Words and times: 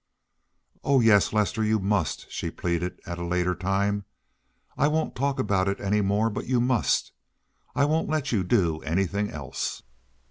"Oh 0.83 0.99
yes, 0.99 1.31
Lester, 1.31 1.63
you 1.63 1.77
must," 1.77 2.25
she 2.31 2.49
pleaded, 2.49 2.99
at 3.05 3.19
a 3.19 3.23
later 3.23 3.53
time. 3.53 4.05
"I 4.75 4.87
won't 4.87 5.15
talk 5.15 5.37
about 5.37 5.67
it 5.67 5.79
any 5.79 6.01
more, 6.01 6.31
but 6.31 6.47
you 6.47 6.59
must. 6.59 7.11
I 7.75 7.85
won't 7.85 8.09
let 8.09 8.31
you 8.31 8.43
do 8.43 8.79
anything 8.81 9.29
else." 9.29 9.83